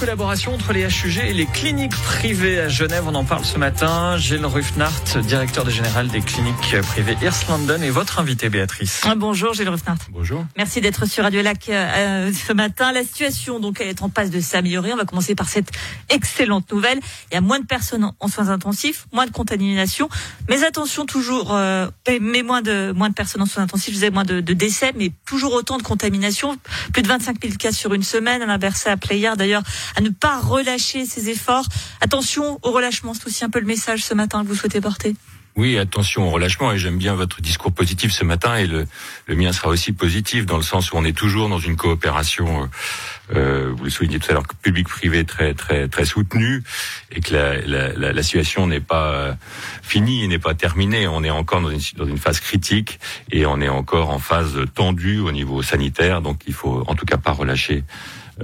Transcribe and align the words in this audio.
collaboration 0.00 0.54
entre 0.54 0.72
les 0.72 0.84
HUG 0.84 1.18
et 1.26 1.34
les 1.34 1.44
cliniques 1.44 1.94
privées 1.94 2.58
à 2.58 2.70
Genève. 2.70 3.04
On 3.06 3.14
en 3.14 3.24
parle 3.24 3.44
ce 3.44 3.58
matin. 3.58 4.16
Gilles 4.16 4.46
Ruffnart, 4.46 5.02
directeur 5.22 5.68
général 5.68 6.08
des 6.08 6.22
cliniques 6.22 6.80
privées 6.80 7.18
Ears 7.20 7.34
London, 7.50 7.82
et 7.82 7.90
votre 7.90 8.18
invité 8.18 8.48
Béatrice. 8.48 9.02
Ah, 9.04 9.14
bonjour 9.14 9.52
Gilles 9.52 9.68
Ruffnart. 9.68 9.98
Bonjour. 10.10 10.46
Merci 10.56 10.80
d'être 10.80 11.04
sur 11.04 11.22
Radio 11.22 11.42
Lac 11.42 11.68
euh, 11.68 12.32
ce 12.32 12.54
matin. 12.54 12.92
La 12.92 13.04
situation 13.04 13.60
donc 13.60 13.82
est 13.82 14.00
en 14.00 14.08
passe 14.08 14.30
de 14.30 14.40
s'améliorer. 14.40 14.94
On 14.94 14.96
va 14.96 15.04
commencer 15.04 15.34
par 15.34 15.50
cette 15.50 15.70
excellente 16.08 16.72
nouvelle. 16.72 16.98
Il 17.30 17.34
y 17.34 17.36
a 17.36 17.42
moins 17.42 17.60
de 17.60 17.66
personnes 17.66 18.10
en 18.18 18.28
soins 18.28 18.48
intensifs, 18.48 19.06
moins 19.12 19.26
de 19.26 19.32
contamination, 19.32 20.08
mais 20.48 20.64
attention 20.64 21.04
toujours, 21.04 21.54
euh, 21.54 21.88
mais 22.08 22.42
moins 22.42 22.62
de 22.62 22.92
moins 22.96 23.10
de 23.10 23.14
personnes 23.14 23.42
en 23.42 23.46
soins 23.46 23.64
intensifs. 23.64 23.90
Je 23.90 23.94
disais 23.96 24.10
moins 24.10 24.24
de, 24.24 24.40
de 24.40 24.54
décès, 24.54 24.92
mais 24.96 25.12
toujours 25.26 25.52
autant 25.52 25.76
de 25.76 25.82
contamination. 25.82 26.56
Plus 26.94 27.02
de 27.02 27.08
25 27.08 27.36
000 27.42 27.54
cas 27.58 27.72
sur 27.72 27.92
une 27.92 28.02
semaine. 28.02 28.40
Alain 28.40 28.56
Berset 28.56 28.88
appelé 28.88 29.18
hier 29.18 29.36
d'ailleurs 29.36 29.62
à 29.96 30.00
ne 30.00 30.10
pas 30.10 30.40
relâcher 30.40 31.06
ses 31.06 31.28
efforts. 31.28 31.66
Attention 32.00 32.58
au 32.62 32.70
relâchement, 32.70 33.14
c'est 33.14 33.26
aussi 33.26 33.44
un 33.44 33.50
peu 33.50 33.60
le 33.60 33.66
message 33.66 34.04
ce 34.04 34.14
matin 34.14 34.42
que 34.42 34.48
vous 34.48 34.54
souhaitez 34.54 34.80
porter. 34.80 35.14
Oui, 35.56 35.78
attention 35.78 36.28
au 36.28 36.30
relâchement 36.30 36.72
et 36.72 36.78
j'aime 36.78 36.96
bien 36.96 37.14
votre 37.14 37.42
discours 37.42 37.72
positif 37.72 38.12
ce 38.12 38.24
matin 38.24 38.56
et 38.56 38.66
le, 38.66 38.86
le, 39.26 39.34
mien 39.34 39.52
sera 39.52 39.68
aussi 39.68 39.92
positif 39.92 40.46
dans 40.46 40.56
le 40.56 40.62
sens 40.62 40.92
où 40.92 40.96
on 40.96 41.04
est 41.04 41.16
toujours 41.16 41.48
dans 41.48 41.58
une 41.58 41.76
coopération, 41.76 42.62
euh, 42.62 43.34
euh 43.34 43.72
vous 43.76 43.84
le 43.84 43.90
soulignez 43.90 44.20
tout 44.20 44.30
à 44.30 44.34
l'heure, 44.34 44.44
public-privé 44.62 45.24
très 45.24 45.54
très 45.54 45.88
très 45.88 46.04
soutenue 46.04 46.62
et 47.10 47.20
que 47.20 47.34
la, 47.34 47.92
la, 47.92 48.12
la 48.12 48.22
situation 48.22 48.68
n'est 48.68 48.80
pas 48.80 49.12
euh, 49.12 49.34
finie 49.82 50.28
n'est 50.28 50.38
pas 50.38 50.54
terminée. 50.54 51.08
On 51.08 51.24
est 51.24 51.30
encore 51.30 51.60
dans 51.60 51.70
une, 51.70 51.80
dans 51.96 52.06
une 52.06 52.18
phase 52.18 52.38
critique 52.38 53.00
et 53.32 53.44
on 53.44 53.60
est 53.60 53.68
encore 53.68 54.10
en 54.10 54.20
phase 54.20 54.56
tendue 54.74 55.18
au 55.18 55.32
niveau 55.32 55.62
sanitaire, 55.62 56.22
donc 56.22 56.42
il 56.46 56.54
faut 56.54 56.84
en 56.86 56.94
tout 56.94 57.06
cas 57.06 57.16
pas 57.16 57.32
relâcher 57.32 57.82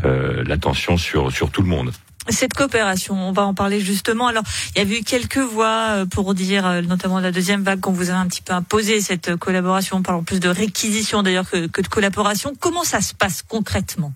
l'attention 0.05 0.97
sur, 0.97 1.33
sur 1.33 1.51
tout 1.51 1.63
le 1.63 1.69
monde. 1.69 1.93
Cette 2.29 2.55
coopération, 2.55 3.15
on 3.15 3.31
va 3.31 3.43
en 3.43 3.55
parler 3.55 3.81
justement. 3.81 4.27
Alors, 4.27 4.43
il 4.75 4.83
y 4.83 4.95
a 4.95 4.99
eu 4.99 5.03
quelques 5.03 5.39
voix 5.39 5.91
euh, 5.91 6.07
pour 6.07 6.35
dire, 6.35 6.67
euh, 6.67 6.83
notamment 6.83 7.21
la 7.21 7.31
deuxième 7.31 7.63
vague, 7.63 7.81
qu'on 7.81 7.93
vous 7.93 8.11
a 8.11 8.15
un 8.15 8.27
petit 8.27 8.43
peu 8.43 8.53
imposé 8.53 9.01
cette 9.01 9.37
collaboration. 9.37 10.03
On 10.05 10.25
plus 10.25 10.41
de 10.41 10.49
réquisition 10.49 11.23
d'ailleurs 11.23 11.49
que 11.49 11.81
de 11.81 11.89
collaboration. 11.89 12.53
Comment 12.59 12.83
ça 12.83 13.01
se 13.01 13.15
passe 13.15 13.43
concrètement? 13.43 14.13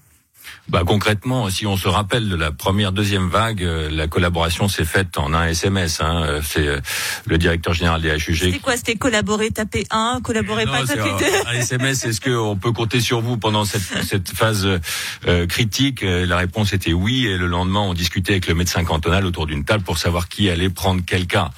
Bah, 0.69 0.83
concrètement, 0.86 1.50
si 1.50 1.66
on 1.66 1.77
se 1.77 1.88
rappelle 1.88 2.28
de 2.28 2.36
la 2.36 2.52
première, 2.52 2.92
deuxième 2.92 3.28
vague, 3.28 3.62
euh, 3.62 3.91
la 3.91 4.06
collaboration 4.06 4.69
s'est 4.69 4.84
faite 4.84 5.19
en 5.19 5.34
un 5.34 5.48
SMS. 5.48 6.00
Hein, 6.00 6.22
euh, 6.22 6.41
c'est 6.44 6.66
euh, 6.66 6.80
le 7.27 7.38
directeur 7.38 7.74
général 7.74 8.02
des 8.02 8.10
HUG. 8.10 8.36
C'était 8.36 8.58
quoi? 8.58 8.77
C'était 8.77 8.94
collaborer, 8.94 9.50
taper 9.50 9.84
un, 9.91 10.20
collaborer 10.22 10.66
pas, 10.66 10.84
taper 10.84 11.10
deux? 11.19 11.48
Un 11.48 11.55
SMS, 11.55 12.05
est-ce 12.05 12.20
qu'on 12.20 12.56
peut 12.56 12.72
compter 12.72 13.00
sur 13.00 13.20
vous 13.20 13.36
pendant 13.36 13.64
cette, 13.64 14.05
cette 14.05 14.30
phase 14.30 14.66
euh, 15.27 15.47
critique? 15.47 16.02
La 16.02 16.36
réponse 16.36 16.72
était 16.72 16.92
oui. 16.92 17.27
Et 17.27 17.36
le 17.36 17.47
lendemain, 17.47 17.80
on 17.80 17.94
discutait 17.94 18.34
avec 18.34 18.47
le 18.47 18.54
médecin 18.54 18.84
cantonal 18.84 19.27
autour 19.27 19.47
d'une 19.47 19.64
table 19.64 19.82
pour 19.82 19.98
savoir 19.98 20.28
qui 20.28 20.50
allait 20.50 20.70
prendre 20.70 21.02
quel 21.04 21.27
cas. 21.27 21.50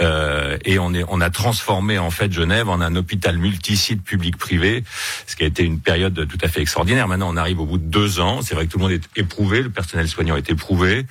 Euh, 0.00 0.58
et 0.64 0.78
on, 0.78 0.94
est, 0.94 1.04
on 1.08 1.20
a 1.20 1.30
transformé 1.30 1.98
en 1.98 2.10
fait 2.10 2.32
Genève 2.32 2.68
en 2.68 2.80
un 2.80 2.94
hôpital 2.96 3.38
multisite 3.38 4.02
public-privé, 4.02 4.84
ce 5.26 5.36
qui 5.36 5.44
a 5.44 5.46
été 5.46 5.64
une 5.64 5.80
période 5.80 6.26
tout 6.28 6.38
à 6.42 6.48
fait 6.48 6.60
extraordinaire. 6.60 7.08
Maintenant, 7.08 7.30
on 7.32 7.36
arrive 7.36 7.60
au 7.60 7.66
bout 7.66 7.78
de 7.78 7.84
deux 7.84 8.20
ans. 8.20 8.27
C'est 8.42 8.54
vrai 8.54 8.66
que 8.66 8.72
tout 8.72 8.78
le 8.78 8.84
monde 8.84 8.92
est 8.92 9.08
éprouvé, 9.16 9.62
le 9.62 9.70
personnel 9.70 10.08
soignant 10.08 10.36
est 10.36 10.50
éprouvé. 10.50 11.06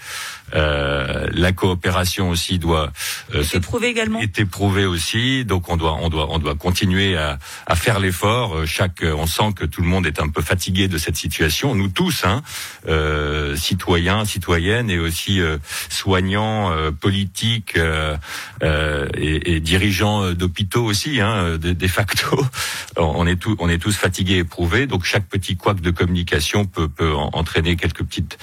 Euh, 0.53 1.27
la 1.33 1.51
coopération 1.51 2.29
aussi 2.29 2.57
doit 2.57 2.91
euh, 3.35 3.43
se 3.43 3.57
éprouver 3.57 3.87
également. 3.87 4.19
Est 4.19 4.39
éprouvé 4.39 4.85
aussi, 4.85 5.43
donc 5.43 5.67
on 5.67 5.75
doit 5.75 5.97
on 6.01 6.07
doit 6.07 6.27
on 6.29 6.39
doit 6.39 6.55
continuer 6.55 7.17
à, 7.17 7.37
à 7.65 7.75
faire 7.75 7.99
l'effort. 7.99 8.55
Euh, 8.55 8.65
chaque 8.65 9.03
on 9.03 9.27
sent 9.27 9.53
que 9.55 9.65
tout 9.65 9.81
le 9.81 9.87
monde 9.87 10.07
est 10.07 10.21
un 10.21 10.29
peu 10.29 10.41
fatigué 10.41 10.87
de 10.87 10.97
cette 10.97 11.17
situation. 11.17 11.75
Nous 11.75 11.89
tous, 11.89 12.23
hein, 12.23 12.43
euh, 12.87 13.55
citoyens, 13.55 14.23
citoyennes 14.23 14.89
et 14.89 14.99
aussi 14.99 15.41
euh, 15.41 15.57
soignants, 15.89 16.71
euh, 16.71 16.91
politiques 16.91 17.77
et, 17.77 19.55
et, 19.55 19.59
dirigeants 19.59 20.31
d'hôpitaux 20.31 20.83
aussi, 20.85 21.19
hein, 21.19 21.57
de, 21.57 21.73
de, 21.73 21.87
facto, 21.87 22.39
on 22.97 23.25
est 23.27 23.35
tous 23.35 23.55
on 23.59 23.69
est 23.69 23.77
tous 23.77 23.95
fatigués, 23.95 24.37
éprouvés. 24.37 24.87
Donc 24.87 25.03
chaque 25.03 25.27
petit 25.27 25.57
couac 25.57 25.81
de 25.81 25.91
communication 25.91 26.65
peut 26.65 26.87
peut 26.87 27.06
entraîner 27.13 27.75
quelques 27.75 28.03
petites 28.03 28.37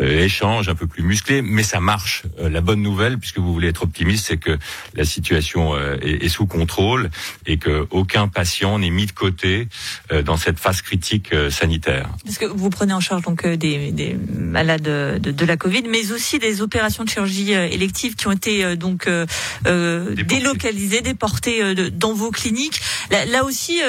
échanges 0.00 0.68
un 0.68 0.74
peu 0.74 0.86
plus 0.86 1.02
musclé, 1.02 1.42
mais 1.42 1.62
ça 1.62 1.80
marche. 1.80 2.22
Euh, 2.40 2.48
la 2.48 2.60
bonne 2.60 2.82
nouvelle, 2.82 3.18
puisque 3.18 3.38
vous 3.38 3.52
voulez 3.52 3.68
être 3.68 3.82
optimiste, 3.82 4.26
c'est 4.26 4.36
que 4.36 4.58
la 4.94 5.04
situation 5.04 5.74
euh, 5.74 5.96
est, 6.02 6.28
sous 6.28 6.46
contrôle 6.46 7.10
et 7.46 7.58
que 7.58 7.86
aucun 7.90 8.28
patient 8.28 8.78
n'est 8.78 8.90
mis 8.90 9.06
de 9.06 9.12
côté 9.12 9.68
euh, 10.10 10.22
dans 10.22 10.36
cette 10.36 10.58
phase 10.58 10.82
critique 10.82 11.34
sanitaire. 11.50 12.08
Parce 12.24 12.38
que 12.38 12.46
vous 12.46 12.70
prenez 12.70 12.92
en 12.92 13.00
charge 13.00 13.22
donc 13.22 13.46
des, 13.46 13.92
des 13.92 14.16
malades 14.38 14.82
de, 14.82 15.18
de, 15.18 15.46
la 15.46 15.56
Covid, 15.56 15.84
mais 15.88 16.12
aussi 16.12 16.38
des 16.38 16.62
opérations 16.62 17.04
de 17.04 17.08
chirurgie 17.08 17.52
élective 17.52 18.14
qui 18.14 18.26
ont 18.28 18.32
été 18.32 18.76
donc 18.76 19.06
euh, 19.06 20.14
délocalisées, 20.14 21.00
déportées 21.00 21.74
dans 21.90 22.12
vos 22.12 22.30
cliniques. 22.30 22.80
Là, 23.10 23.24
là 23.26 23.44
aussi, 23.44 23.80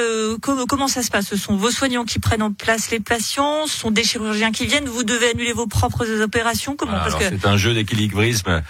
comment, 0.41 0.65
comment 0.65 0.87
ça 0.87 1.03
se 1.03 1.09
passe? 1.09 1.27
Ce 1.27 1.37
sont 1.37 1.55
vos 1.55 1.71
soignants 1.71 2.05
qui 2.05 2.19
prennent 2.19 2.41
en 2.41 2.51
place 2.51 2.91
les 2.91 2.99
patients, 2.99 3.52
ce 3.67 3.77
sont 3.77 3.91
des 3.91 4.03
chirurgiens 4.03 4.51
qui 4.51 4.65
viennent. 4.65 4.87
Vous 4.87 5.03
devez 5.03 5.29
annuler 5.31 5.53
vos 5.53 5.67
propres 5.67 6.05
opérations 6.21 6.75
c'est 7.19 7.45
un 7.45 7.57
jeu 7.57 7.73
d'équilibrisme. 7.73 8.61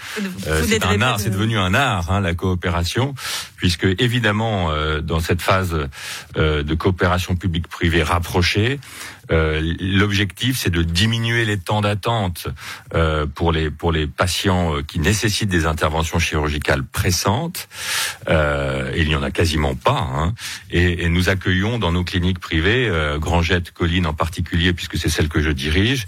Euh, 0.46 0.62
c'est 0.66 0.84
un 0.84 1.00
art, 1.00 1.20
c'est 1.20 1.30
devenu 1.30 1.58
un 1.58 1.74
art, 1.74 2.10
hein, 2.10 2.20
la 2.20 2.34
coopération, 2.34 3.14
puisque 3.56 3.86
évidemment, 3.98 4.70
euh, 4.70 5.00
dans 5.00 5.20
cette 5.20 5.42
phase 5.42 5.88
euh, 6.36 6.62
de 6.62 6.74
coopération 6.74 7.36
publique-privée 7.36 8.02
rapprochée, 8.02 8.78
euh, 9.30 9.74
l'objectif, 9.80 10.58
c'est 10.58 10.70
de 10.70 10.82
diminuer 10.82 11.44
les 11.44 11.58
temps 11.58 11.80
d'attente 11.80 12.48
euh, 12.94 13.26
pour 13.26 13.52
les 13.52 13.70
pour 13.70 13.92
les 13.92 14.06
patients 14.06 14.76
euh, 14.76 14.82
qui 14.82 14.98
nécessitent 14.98 15.48
des 15.48 15.66
interventions 15.66 16.18
chirurgicales 16.18 16.84
pressantes. 16.84 17.68
Et 18.28 19.00
il 19.00 19.08
n'y 19.08 19.16
en 19.16 19.22
a 19.22 19.30
quasiment 19.30 19.74
pas. 19.74 20.08
Hein. 20.14 20.34
Et, 20.70 21.08
nous 21.08 21.28
accueillons 21.28 21.78
dans 21.78 21.92
nos 21.92 22.04
cliniques 22.04 22.38
privées, 22.38 22.90
Grangette, 23.18 23.70
Colline 23.70 24.06
en 24.06 24.14
particulier, 24.14 24.72
puisque 24.72 24.96
c'est 24.98 25.08
celle 25.08 25.28
que 25.28 25.40
je 25.40 25.50
dirige, 25.50 26.06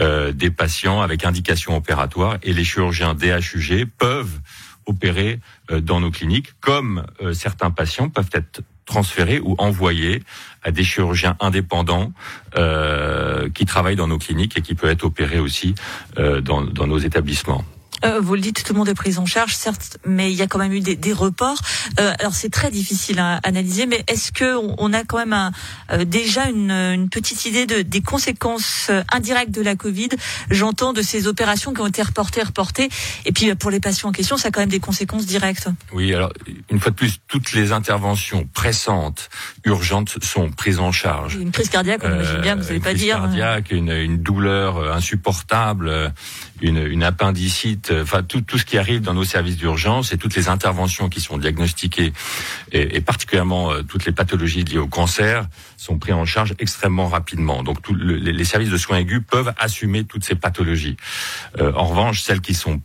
des 0.00 0.50
patients 0.50 1.00
avec 1.00 1.24
indication 1.24 1.76
opératoire. 1.76 2.38
Et 2.42 2.52
les 2.52 2.64
chirurgiens 2.64 3.14
DHUG 3.14 3.86
peuvent 3.98 4.40
opérer 4.86 5.38
dans 5.70 6.00
nos 6.00 6.10
cliniques, 6.10 6.54
comme 6.60 7.06
certains 7.32 7.70
patients 7.70 8.08
peuvent 8.08 8.30
être 8.32 8.62
transférés 8.88 9.40
ou 9.40 9.54
envoyés 9.58 10.22
à 10.64 10.72
des 10.72 10.82
chirurgiens 10.82 11.36
indépendants 11.40 12.12
euh, 12.56 13.48
qui 13.50 13.66
travaillent 13.66 13.96
dans 13.96 14.08
nos 14.08 14.18
cliniques 14.18 14.58
et 14.58 14.62
qui 14.62 14.74
peuvent 14.74 14.90
être 14.90 15.04
opérés 15.04 15.38
aussi 15.38 15.74
euh, 16.18 16.40
dans 16.40 16.86
nos 16.86 16.98
établissements. 16.98 17.64
Euh, 18.04 18.20
vous 18.20 18.34
le 18.34 18.40
dites, 18.40 18.64
tout 18.64 18.72
le 18.72 18.78
monde 18.78 18.88
est 18.88 18.94
pris 18.94 19.18
en 19.18 19.26
charge, 19.26 19.54
certes, 19.54 19.98
mais 20.06 20.30
il 20.30 20.36
y 20.36 20.42
a 20.42 20.46
quand 20.46 20.58
même 20.58 20.72
eu 20.72 20.80
des, 20.80 20.96
des 20.96 21.12
reports. 21.12 21.60
Euh, 22.00 22.12
alors 22.18 22.34
c'est 22.34 22.50
très 22.50 22.70
difficile 22.70 23.18
à 23.18 23.40
analyser, 23.42 23.86
mais 23.86 24.04
est-ce 24.08 24.32
que 24.32 24.56
on, 24.78 24.92
a 24.92 25.04
quand 25.04 25.18
même 25.18 25.32
un, 25.32 25.52
euh, 25.92 26.04
déjà 26.04 26.48
une, 26.48 26.70
une, 26.70 27.08
petite 27.08 27.44
idée 27.46 27.66
de, 27.66 27.82
des 27.82 28.00
conséquences 28.00 28.88
euh, 28.90 29.02
indirectes 29.12 29.50
de 29.50 29.62
la 29.62 29.76
Covid? 29.76 30.10
J'entends 30.50 30.92
de 30.92 31.02
ces 31.02 31.26
opérations 31.26 31.72
qui 31.72 31.80
ont 31.80 31.86
été 31.86 32.02
reportées, 32.02 32.42
reportées, 32.42 32.88
et 33.24 33.32
puis 33.32 33.54
pour 33.54 33.70
les 33.70 33.80
patients 33.80 34.10
en 34.10 34.12
question, 34.12 34.36
ça 34.36 34.48
a 34.48 34.50
quand 34.50 34.60
même 34.60 34.68
des 34.68 34.80
conséquences 34.80 35.26
directes. 35.26 35.68
Oui, 35.92 36.14
alors 36.14 36.32
une 36.70 36.80
fois 36.80 36.90
de 36.90 36.96
plus, 36.96 37.18
toutes 37.26 37.52
les 37.52 37.72
interventions 37.72 38.48
pressantes, 38.52 39.28
urgentes, 39.64 40.16
sont 40.22 40.50
prises 40.50 40.78
en 40.78 40.92
charge. 40.92 41.36
Une 41.36 41.50
crise 41.50 41.68
cardiaque, 41.68 42.02
on 42.04 42.08
imagine 42.08 42.40
bien, 42.40 42.56
vous 42.56 42.64
n'allez 42.64 42.80
pas 42.80 42.94
dire. 42.94 43.16
Une 43.16 43.22
crise 43.30 43.40
cardiaque, 43.40 43.70
une, 43.70 43.90
une 43.90 44.18
douleur 44.18 44.92
insupportable, 44.92 46.12
une, 46.60 46.78
une 46.78 47.02
appendicite 47.02 47.87
euh, 47.90 48.02
enfin 48.02 48.22
tout, 48.22 48.40
tout 48.40 48.58
ce 48.58 48.64
qui 48.64 48.78
arrive 48.78 49.00
dans 49.00 49.14
nos 49.14 49.24
services 49.24 49.56
d'urgence 49.56 50.12
et 50.12 50.18
toutes 50.18 50.34
les 50.34 50.48
interventions 50.48 51.08
qui 51.08 51.20
sont 51.20 51.38
diagnostiquées 51.38 52.12
et, 52.72 52.96
et 52.96 53.00
particulièrement 53.00 53.72
euh, 53.72 53.82
toutes 53.82 54.04
les 54.04 54.12
pathologies 54.12 54.64
liées 54.64 54.78
au 54.78 54.88
cancer 54.88 55.46
sont 55.76 55.98
prises 55.98 56.14
en 56.14 56.24
charge 56.24 56.54
extrêmement 56.58 57.08
rapidement. 57.08 57.62
Donc 57.62 57.82
tout 57.82 57.94
le, 57.94 58.16
les 58.16 58.44
services 58.44 58.70
de 58.70 58.76
soins 58.76 58.98
aigus 58.98 59.22
peuvent 59.28 59.52
assumer 59.58 60.04
toutes 60.04 60.24
ces 60.24 60.34
pathologies. 60.34 60.96
Euh, 61.58 61.72
en 61.74 61.86
revanche, 61.86 62.22
celles 62.22 62.40
qui 62.40 62.54
sont 62.54 62.80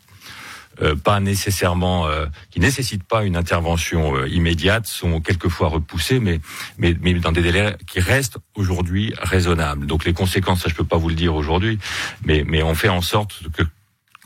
euh, 0.82 0.96
pas 0.96 1.20
nécessairement 1.20 2.08
euh, 2.08 2.26
qui 2.50 2.60
nécessitent 2.60 3.04
pas 3.04 3.26
une 3.26 3.36
intervention 3.36 4.16
euh, 4.16 4.28
immédiate 4.28 4.88
sont 4.88 5.22
quelquefois 5.22 5.68
repoussées 5.68 6.20
mais, 6.20 6.40
mais 6.80 6.96
mais 7.00 7.14
dans 7.14 7.32
des 7.32 7.44
délais 7.44 7.78
qui 7.86 8.00
restent 8.00 8.40
aujourd'hui 8.56 9.14
raisonnables 9.20 9.86
donc 9.86 10.04
les 10.04 10.14
conséquences 10.14 10.64
ça 10.64 10.70
je 10.70 10.74
peux 10.74 10.84
pas 10.84 10.98
vous 10.98 11.10
le 11.10 11.16
dire 11.16 11.36
aujourd'hui 11.36 11.78
mais 12.26 12.44
mais 12.48 12.64
on 12.64 12.74
fait 12.74 12.90
en 12.90 13.04
sorte 13.04 13.44
que 13.56 13.62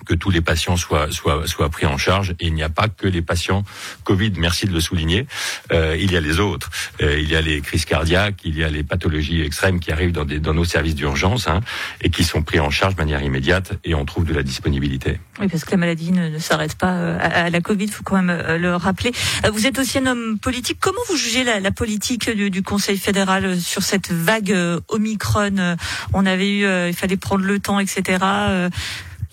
que 0.06 0.14
tous 0.14 0.30
les 0.30 0.42
patients 0.42 0.78
soient, 0.78 1.12
soient, 1.12 1.48
soient 1.48 1.70
pris 1.70 1.86
en 1.86 1.98
charge. 1.98 2.32
Et 2.40 2.48
il 2.48 2.54
n'y 2.54 2.64
a 2.64 2.70
pas 2.70 2.88
que 2.88 3.08
les 3.08 3.22
patients 3.22 3.64
Covid, 4.04 4.34
merci 4.38 4.66
de 4.66 4.74
le 4.74 4.80
souligner. 4.80 5.28
Euh, 5.72 5.98
il 6.00 6.12
y 6.12 6.18
a 6.18 6.22
les 6.22 6.40
autres. 6.40 6.70
Euh, 7.02 7.20
il 7.20 7.30
y 7.30 7.36
a 7.36 7.42
les 7.42 7.62
crises 7.62 7.86
cardiaques, 7.86 8.42
il 8.44 8.58
y 8.58 8.64
a 8.64 8.70
les 8.70 8.84
pathologies 8.84 9.42
extrêmes 9.42 9.80
qui 9.80 9.92
arrivent 9.92 10.12
dans, 10.12 10.26
des, 10.26 10.40
dans 10.40 10.54
nos 10.54 10.66
services 10.66 10.96
d'urgence 10.96 11.48
hein, 11.48 11.62
et 12.02 12.10
qui 12.10 12.24
sont 12.24 12.44
pris 12.44 12.60
en 12.60 12.70
charge 12.70 12.96
de 12.96 13.02
manière 13.02 13.22
immédiate 13.22 13.74
et 13.84 13.96
on 13.96 14.06
trouve 14.06 14.26
de 14.26 14.34
la 14.34 14.44
disponibilité. 14.44 15.20
Oui, 15.40 15.48
parce 15.48 15.66
que 15.66 15.72
la 15.72 15.78
maladie 15.78 16.12
ne, 16.12 16.38
s'arrête 16.40 16.76
pas 16.76 16.94
euh, 16.94 17.18
à, 17.22 17.50
la 17.50 17.62
Covid, 17.62 17.86
il 17.86 17.92
faut 17.92 18.04
quand 18.04 18.22
même 18.22 18.30
euh, 18.30 18.58
le 18.58 18.76
rappeler. 18.76 19.12
Vous 19.52 19.66
êtes 19.66 19.80
aussi 19.80 19.98
un 20.00 20.06
homme 20.06 20.40
politique. 20.40 20.78
Comment 20.80 21.02
vous 21.10 21.18
jugez 21.18 21.44
la, 21.44 21.60
la 21.60 21.72
politique 21.72 22.30
du, 22.30 22.50
du, 22.50 22.64
Conseil 22.64 22.98
fédéral 22.98 23.60
sur 23.60 23.82
cette 23.82 24.12
vague 24.12 24.54
Omicron 24.90 25.78
On 26.14 26.26
avait 26.26 26.50
eu, 26.50 26.88
il 26.90 26.94
fallait 26.94 27.16
prendre 27.16 27.46
le 27.46 27.60
temps, 27.60 27.80
etc. 27.80 28.18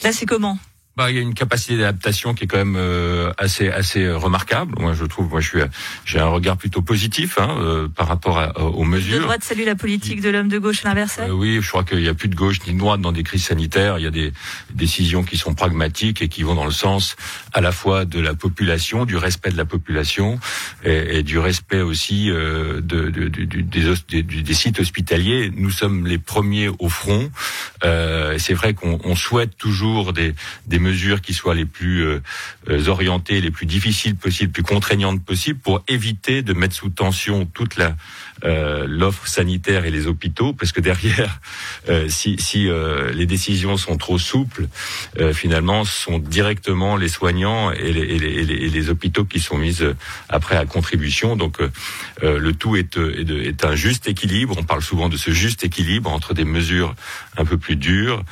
Là, 0.03 0.13
c'est 0.13 0.27
comment? 0.27 0.59
Bah, 0.97 1.11
il 1.11 1.17
y 1.17 1.19
a 1.19 1.23
une 1.23 1.35
capacité 1.35 1.77
d'adaptation 1.77 2.35
qui 2.35 2.45
est 2.45 2.47
quand 2.47 2.59
même 2.59 2.77
euh, 2.77 3.33
assez 3.37 3.69
assez 3.69 4.09
remarquable. 4.09 4.77
Moi, 4.79 4.95
je 4.95 5.05
trouve, 5.05 5.29
moi, 5.29 5.41
je 5.41 5.49
suis, 5.49 5.59
j'ai 6.05 6.21
un 6.21 6.29
regard 6.29 6.57
plutôt 6.57 6.83
positif 6.83 7.37
hein, 7.39 7.57
euh, 7.59 7.89
par 7.89 8.07
rapport 8.07 8.39
à, 8.39 8.61
aux 8.61 8.85
mesures. 8.85 9.19
De 9.19 9.23
droite 9.25 9.43
salue 9.43 9.65
la 9.65 9.75
politique 9.75 10.21
de 10.21 10.31
l'homme 10.31 10.49
de 10.49 10.59
gauche 10.59 10.85
l'inverse. 10.85 11.19
Euh, 11.21 11.31
oui, 11.31 11.59
je 11.61 11.69
crois 11.69 11.83
qu'il 11.83 11.99
n'y 11.99 12.09
a 12.09 12.15
plus 12.15 12.29
de 12.29 12.37
gauche 12.37 12.59
ni 12.67 12.75
de 12.75 12.79
droite 12.79 13.01
dans 13.01 13.11
des 13.11 13.25
crises 13.25 13.45
sanitaires. 13.45 13.99
Il 13.99 14.05
y 14.05 14.07
a 14.07 14.13
des 14.13 14.33
décisions 14.73 15.25
qui 15.25 15.37
sont 15.37 15.55
pragmatiques 15.55 16.23
et 16.23 16.29
qui 16.29 16.45
vont 16.45 16.55
dans 16.55 16.65
le 16.65 16.71
sens 16.71 17.17
à 17.53 17.61
la 17.61 17.73
fois 17.73 18.05
de 18.05 18.21
la 18.21 18.35
population, 18.35 19.05
du 19.05 19.17
respect 19.17 19.51
de 19.51 19.57
la 19.57 19.65
population 19.65 20.39
et, 20.85 21.19
et 21.19 21.23
du 21.25 21.41
respect 21.41 21.81
aussi 21.81 22.27
de, 22.27 22.81
de, 22.81 23.09
de, 23.09 23.29
des, 23.29 24.23
des, 24.23 24.55
sites 24.55 24.79
hospitaliers. 24.79 25.51
Nous 25.57 25.71
sommes 25.71 26.07
les 26.07 26.19
premiers 26.19 26.69
au 26.79 26.89
front. 26.89 27.31
c'est 27.83 28.55
vrai 28.55 28.75
qu'on 28.75 29.17
souhaite 29.17 29.57
toujours 29.57 30.13
des, 30.13 30.35
des 30.67 30.79
mesures 30.85 31.21
qui 31.23 31.33
soient 31.33 31.55
les 31.55 31.65
plus 31.65 32.05
euh, 32.05 32.21
euh, 32.69 32.89
orientées, 32.89 33.41
les 33.41 33.51
plus 33.51 33.67
difficiles 33.67 34.15
possibles, 34.15 34.53
plus 34.53 34.63
contraignantes 34.63 35.25
possibles, 35.25 35.59
pour 35.59 35.83
éviter 35.89 36.43
de 36.43 36.53
mettre 36.53 36.75
sous 36.75 36.91
tension 36.91 37.47
toute 37.47 37.77
euh, 38.45 38.87
l'offre 38.87 39.27
sanitaire 39.27 39.87
et 39.87 39.91
les 39.91 40.07
hôpitaux, 40.07 40.53
parce 40.53 40.73
que 40.73 40.81
derrière, 40.81 41.41
si, 42.09 42.69
les 43.15 43.27
décisions 43.27 43.77
sont 43.77 43.97
trop 43.97 44.19
souples, 44.19 44.69
finalement, 45.33 45.85
ce 45.85 45.93
sont 46.05 46.19
directement 46.19 46.97
les 46.97 47.09
soignants 47.09 47.71
et 47.73 47.93
les, 47.93 48.19
les, 48.19 48.45
les, 48.45 48.91
hôpitaux 48.91 49.25
qui 49.25 49.41
sont 49.41 49.57
mis 49.57 49.79
après 50.29 50.57
à 50.57 50.67
contribution. 50.67 51.37
Donc, 51.37 51.59
le 52.23 52.53
tout 52.53 52.77
est, 52.77 52.97
est 52.97 53.65
un 53.65 53.75
juste 53.75 54.07
équilibre. 54.09 54.57
On 54.59 54.63
parle 54.65 54.83
souvent 54.83 55.09
de 55.09 55.17
ce 55.17 55.31
juste 55.31 55.65
équilibre 55.65 56.11
entre 56.13 56.35
des 56.35 56.45
mesures 56.45 56.95
un 57.37 57.45
peu 57.45 57.57
plus 57.57 57.77
dures 57.77 58.23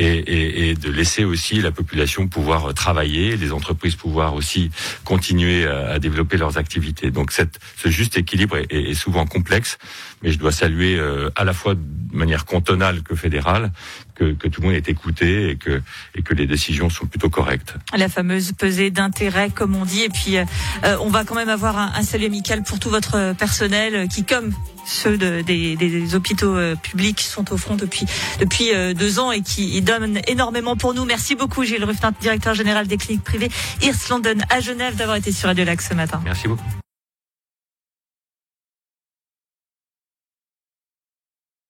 et, 0.00 0.06
et, 0.06 0.70
et 0.70 0.74
de 0.74 0.90
laisser 0.90 1.24
aussi 1.24 1.60
la 1.60 1.70
population 1.70 2.26
pouvoir 2.26 2.72
travailler, 2.74 3.36
les 3.36 3.52
entreprises 3.52 3.96
pouvoir 3.96 4.34
aussi 4.34 4.70
continuer 5.04 5.66
à, 5.66 5.98
développer 5.98 6.38
leurs 6.38 6.56
activités. 6.56 7.10
Donc 7.10 7.32
cette, 7.32 7.60
ce 7.76 7.88
juste 7.88 8.16
équilibre 8.16 8.56
est, 8.56 8.94
souvent 8.94 9.26
complexe, 9.26 9.78
mais 10.22 10.32
je 10.32 10.38
dois 10.38 10.52
saluer 10.52 10.96
euh, 10.96 11.30
à 11.36 11.44
la 11.44 11.52
fois 11.52 11.74
de 11.74 12.16
manière 12.16 12.46
cantonale 12.46 13.02
que 13.02 13.14
fédérale 13.14 13.72
que, 14.20 14.32
que, 14.32 14.48
tout 14.48 14.60
le 14.60 14.68
monde 14.68 14.76
est 14.76 14.88
écouté 14.88 15.50
et 15.50 15.56
que, 15.56 15.80
et 16.14 16.22
que 16.22 16.34
les 16.34 16.46
décisions 16.46 16.90
sont 16.90 17.06
plutôt 17.06 17.30
correctes. 17.30 17.74
La 17.96 18.08
fameuse 18.08 18.52
pesée 18.52 18.90
d'intérêt, 18.90 19.48
comme 19.50 19.74
on 19.74 19.86
dit. 19.86 20.02
Et 20.02 20.10
puis, 20.10 20.36
euh, 20.36 20.44
euh, 20.84 20.96
on 21.00 21.08
va 21.08 21.24
quand 21.24 21.34
même 21.34 21.48
avoir 21.48 21.78
un, 21.78 21.92
un, 21.96 22.02
salut 22.02 22.26
amical 22.26 22.62
pour 22.62 22.78
tout 22.78 22.90
votre 22.90 23.34
personnel 23.34 24.08
qui, 24.08 24.24
comme 24.24 24.52
ceux 24.86 25.16
de, 25.16 25.40
des, 25.40 25.76
des, 25.76 26.14
hôpitaux 26.14 26.56
publics, 26.82 27.20
sont 27.20 27.52
au 27.52 27.56
front 27.56 27.76
depuis, 27.76 28.06
depuis 28.40 28.70
deux 28.94 29.18
ans 29.18 29.30
et 29.30 29.40
qui 29.40 29.80
donnent 29.82 30.20
énormément 30.26 30.76
pour 30.76 30.94
nous. 30.94 31.04
Merci 31.04 31.34
beaucoup, 31.34 31.64
Gilles 31.64 31.84
Ruffin, 31.84 32.12
directeur 32.20 32.54
général 32.54 32.86
des 32.86 32.96
cliniques 32.96 33.24
privées 33.24 33.50
Ears 33.82 33.94
London 34.10 34.36
à 34.48 34.60
Genève, 34.60 34.96
d'avoir 34.96 35.16
été 35.16 35.32
sur 35.32 35.48
Radio 35.48 35.64
Lac 35.64 35.80
ce 35.80 35.94
matin. 35.94 36.20
Merci 36.24 36.48
beaucoup. 36.48 36.79